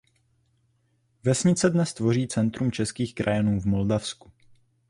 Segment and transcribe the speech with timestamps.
[1.23, 4.31] Vesnice dnes tvoří centrum českých krajanů v Moldavsku.